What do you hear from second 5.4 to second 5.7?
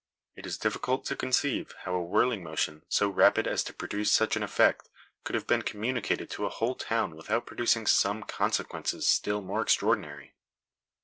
been